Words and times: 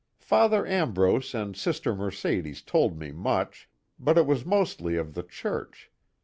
Father 0.17 0.65
Ambrose 0.65 1.35
and 1.35 1.55
Sister 1.55 1.93
Mercedes 1.93 2.63
told 2.63 2.97
me 2.97 3.11
much 3.11 3.69
but 3.99 4.17
it 4.17 4.25
was 4.25 4.43
mostly 4.43 4.95
of 4.97 5.13
the 5.13 5.21
church. 5.21 5.91